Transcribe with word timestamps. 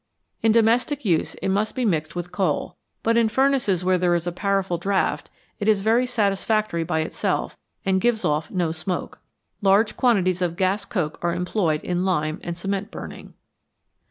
In 0.41 0.51
domestic 0.51 1.05
use 1.05 1.35
it 1.35 1.49
must 1.49 1.75
be 1.75 1.85
mixed 1.85 2.15
with 2.15 2.31
coal, 2.31 2.75
but 3.03 3.17
in 3.17 3.29
furnaces 3.29 3.85
where 3.85 3.99
there 3.99 4.15
is 4.15 4.25
a 4.25 4.31
powerful 4.31 4.79
draught, 4.79 5.29
it 5.59 5.67
is 5.67 5.81
very 5.81 6.07
satisfactory 6.07 6.83
by 6.83 7.01
itself 7.01 7.55
and 7.85 8.01
gives 8.01 8.25
off 8.25 8.49
no 8.49 8.71
smoke. 8.71 9.19
Large 9.61 9.97
quantities 9.97 10.41
of 10.41 10.55
gas 10.57 10.85
coke 10.85 11.19
are 11.21 11.35
employed 11.35 11.83
in 11.83 12.03
lime 12.03 12.39
and 12.43 12.57
cement 12.57 12.89
burning. 12.89 13.35